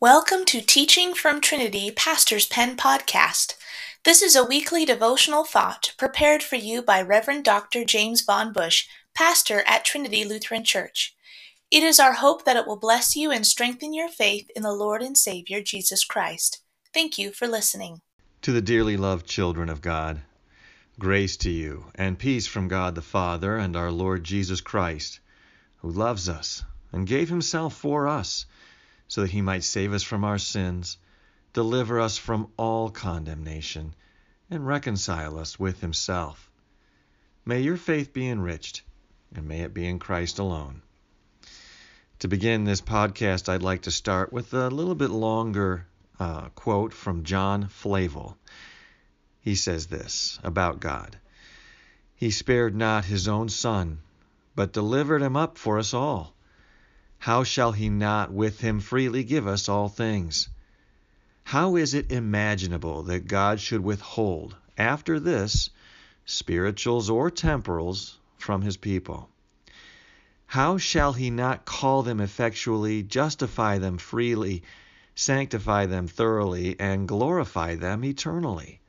[0.00, 3.56] Welcome to Teaching from Trinity Pastor's Pen Podcast.
[4.04, 7.84] This is a weekly devotional thought prepared for you by Reverend Dr.
[7.84, 11.16] James Von Busch, pastor at Trinity Lutheran Church.
[11.72, 14.72] It is our hope that it will bless you and strengthen your faith in the
[14.72, 16.60] Lord and Savior Jesus Christ.
[16.94, 18.00] Thank you for listening.
[18.42, 20.20] To the dearly loved children of God,
[21.00, 25.18] grace to you and peace from God the Father and our Lord Jesus Christ,
[25.78, 26.62] who loves us
[26.92, 28.46] and gave himself for us
[29.08, 30.98] so that he might save us from our sins,
[31.54, 33.94] deliver us from all condemnation,
[34.50, 36.50] and reconcile us with himself.
[37.44, 38.82] May your faith be enriched,
[39.34, 40.82] and may it be in Christ alone.
[42.20, 45.86] To begin this podcast, I'd like to start with a little bit longer
[46.20, 48.36] uh, quote from John Flavel.
[49.40, 51.16] He says this about God
[52.14, 54.00] He spared not his own Son,
[54.54, 56.34] but delivered him up for us all
[57.18, 60.48] how shall he not with him freely give us all things?
[61.42, 65.70] How is it imaginable that God should withhold, after this,
[66.24, 69.28] spirituals or temporals from his people?
[70.46, 74.62] How shall he not call them effectually, justify them freely,
[75.16, 78.80] sanctify them thoroughly, and glorify them eternally?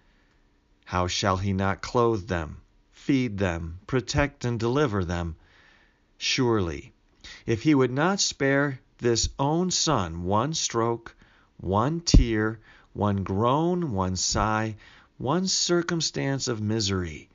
[0.86, 5.36] How shall he not clothe them, feed them, protect and deliver them?
[6.18, 6.94] Surely
[7.50, 11.16] if he would not spare this own son one stroke,
[11.58, 12.60] one tear,
[12.94, 14.76] one groan, one sigh,
[15.18, 17.28] one circumstance of misery,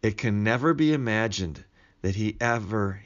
[0.00, 1.62] it can never be imagined
[2.00, 2.98] that he ever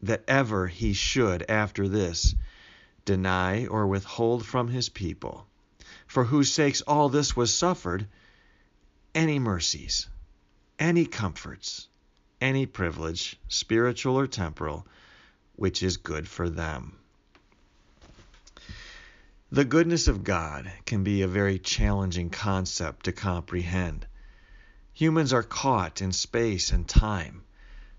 [0.00, 2.36] that ever he should after this
[3.04, 5.44] deny or withhold from his people,
[6.06, 8.06] for whose sakes all this was suffered,
[9.12, 10.06] any mercies,
[10.78, 11.88] any comforts,
[12.40, 14.86] any privilege, spiritual or temporal,
[15.58, 16.96] which is good for them.
[19.50, 24.06] The goodness of God can be a very challenging concept to comprehend.
[24.92, 27.42] Humans are caught in space and time.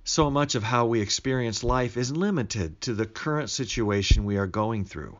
[0.05, 4.47] So much of how we experience life is limited to the current situation we are
[4.47, 5.19] going through.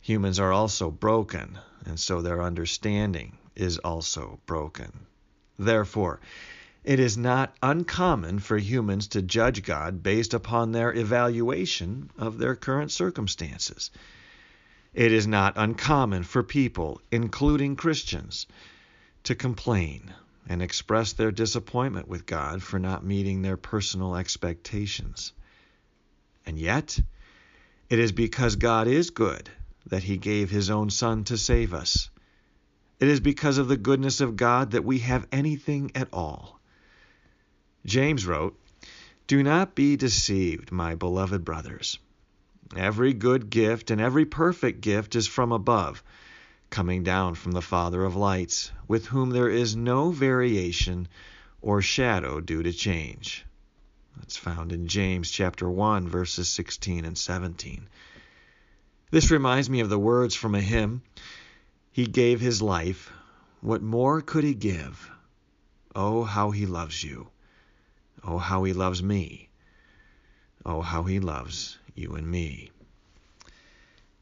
[0.00, 5.06] Humans are also broken, and so their understanding is also broken.
[5.56, 6.20] Therefore,
[6.84, 12.54] it is not uncommon for humans to judge God based upon their evaluation of their
[12.54, 13.90] current circumstances.
[14.94, 18.46] It is not uncommon for people, including Christians,
[19.24, 20.14] to complain
[20.48, 25.32] and express their disappointment with God for not meeting their personal expectations.
[26.46, 26.98] And yet,
[27.90, 29.50] it is because God is good
[29.86, 32.08] that He gave His own Son to save us.
[32.98, 36.57] It is because of the goodness of God that we have anything at all.
[37.88, 38.54] James wrote,
[39.26, 41.98] Do not be deceived, my beloved brothers.
[42.76, 46.04] Every good gift and every perfect gift is from above,
[46.68, 51.08] coming down from the Father of lights, with whom there is no variation
[51.62, 53.46] or shadow due to change.
[54.18, 57.88] That's found in James chapter 1 verses 16 and 17.
[59.10, 61.00] This reminds me of the words from a hymn,
[61.90, 63.10] He gave his life,
[63.62, 65.10] what more could he give?
[65.96, 67.30] Oh, how he loves you.
[68.24, 69.48] Oh, how he loves me.
[70.64, 72.70] Oh, how he loves you and me.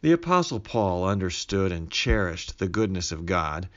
[0.02, 3.68] The Apostle Paul understood and cherished the goodness of God.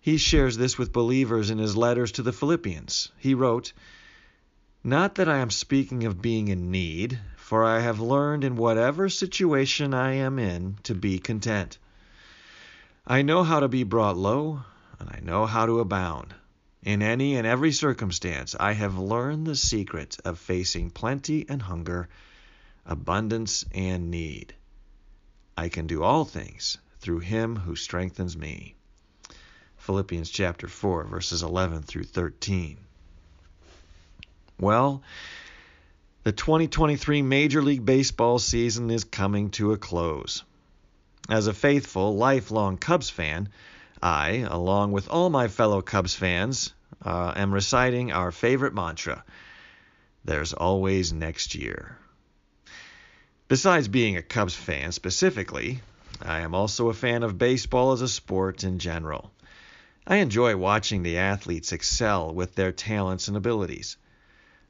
[0.00, 3.12] He shares this with believers in his letters to the Philippians.
[3.18, 3.72] He wrote,
[4.82, 9.08] Not that I am speaking of being in need, for I have learned in whatever
[9.08, 11.78] situation I am in to be content.
[13.06, 14.62] I know how to be brought low,
[14.98, 16.34] and I know how to abound.
[16.82, 22.08] In any and every circumstance, I have learned the secret of facing plenty and hunger,
[22.86, 24.54] abundance and need.
[25.56, 28.76] I can do all things through him who strengthens me.
[29.76, 32.78] Philippians chapter 4 verses 11 through 13.
[34.58, 35.02] Well,
[36.22, 40.44] the 2023 Major League Baseball season is coming to a close.
[41.28, 43.50] As a faithful, lifelong Cubs fan,
[44.02, 46.72] I, along with all my fellow Cubs fans,
[47.04, 49.24] uh, am reciting our favorite mantra
[50.24, 51.96] there's always next year.
[53.48, 55.80] Besides being a Cubs fan specifically,
[56.20, 59.32] I am also a fan of baseball as a sport in general.
[60.06, 63.96] I enjoy watching the athletes excel with their talents and abilities.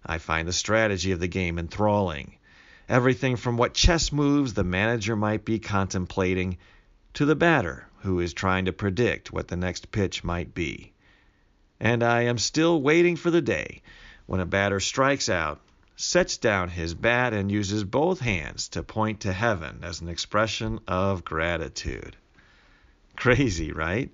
[0.06, 2.36] I find the strategy of the game enthralling.
[2.88, 6.58] Everything from what chess moves the manager might be contemplating
[7.14, 10.92] to the batter who is trying to predict what the next pitch might be.
[11.78, 13.82] And I am still waiting for the day
[14.26, 15.60] when a batter strikes out,
[15.96, 20.80] sets down his bat and uses both hands to point to heaven as an expression
[20.86, 22.16] of gratitude.
[23.16, 24.10] Crazy, right?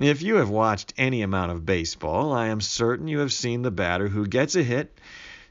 [0.00, 3.70] If you have watched any amount of baseball, I am certain you have seen the
[3.70, 4.98] batter who gets a hit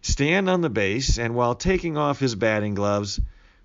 [0.02, 3.20] stand on the base and while taking off his batting gloves,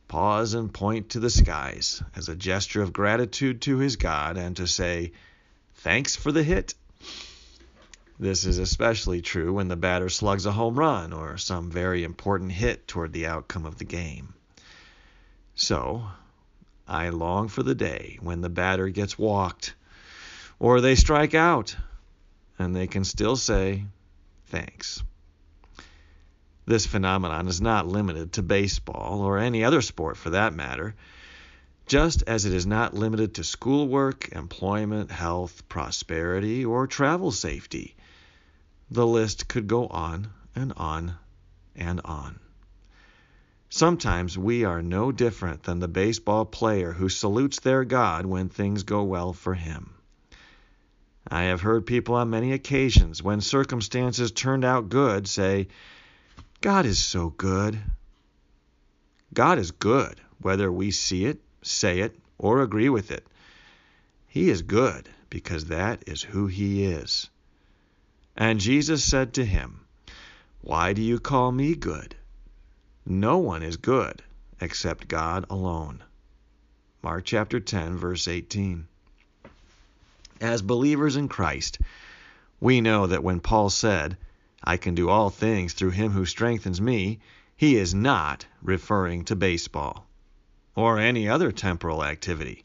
[0.08, 4.56] pause and point to the skies as a gesture of gratitude to his God and
[4.56, 5.12] to say,
[5.76, 6.74] Thanks for the hit.
[8.18, 12.50] This is especially true when the batter slugs a home run or some very important
[12.50, 14.34] hit toward the outcome of the game.
[15.54, 16.04] So,
[16.88, 19.74] I long for the day when the batter gets walked
[20.58, 21.76] or they strike out
[22.58, 23.84] and they can still say,
[24.46, 25.02] Thanks.
[26.68, 30.94] This phenomenon is not limited to baseball or any other sport for that matter
[31.86, 37.96] just as it is not limited to schoolwork, employment, health, prosperity, or travel safety.
[38.90, 41.14] The list could go on and on
[41.74, 42.38] and on.
[43.70, 48.82] Sometimes we are no different than the baseball player who salutes their God when things
[48.82, 49.94] go well for him.
[51.26, 55.68] I have heard people on many occasions, when circumstances turned out good, say,
[56.60, 57.80] God is so good.
[59.32, 63.26] God is good, whether we see it say it, or agree with it.
[64.26, 67.28] He is good because that is who he is.
[68.36, 69.80] And Jesus said to him,
[70.60, 72.14] Why do you call me good?
[73.04, 74.22] No one is good
[74.60, 76.02] except God alone.
[77.02, 78.86] Mark chapter 10, verse 18.
[80.40, 81.78] As believers in Christ,
[82.60, 84.16] we know that when Paul said,
[84.62, 87.20] I can do all things through him who strengthens me,
[87.56, 90.06] he is not referring to baseball
[90.74, 92.64] or any other temporal activity.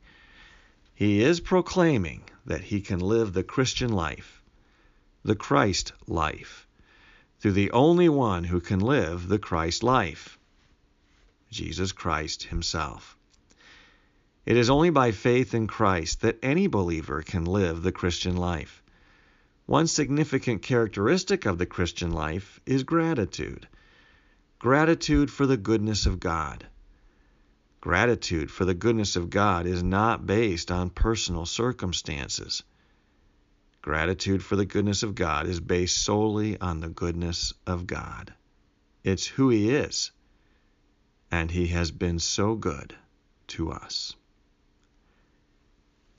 [0.94, 4.44] He is proclaiming that he can live the Christian life,
[5.24, 6.68] the Christ life,
[7.40, 10.38] through the only one who can live the Christ life,
[11.50, 13.18] Jesus Christ himself.
[14.45, 18.82] It is only by faith in Christ that any believer can live the Christian life.
[19.65, 23.68] One significant characteristic of the Christian life is gratitude.
[24.60, 26.65] Gratitude for the goodness of God.
[27.80, 32.63] Gratitude for the goodness of God is not based on personal circumstances.
[33.81, 38.33] Gratitude for the goodness of God is based solely on the goodness of God.
[39.04, 40.12] It's who He is,
[41.30, 42.95] and He has been so good
[43.48, 44.16] to us.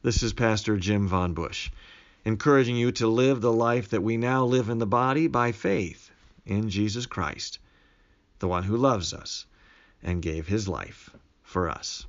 [0.02, 1.70] This is Pastor Jim Von Busch,
[2.25, 6.11] encouraging you to live the life that we now live in the body by faith
[6.47, 7.59] in Jesus Christ,
[8.38, 9.47] the one who loves us
[10.03, 11.11] and gave His life
[11.43, 12.06] for us.